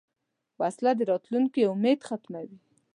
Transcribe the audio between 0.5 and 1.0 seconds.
وسله د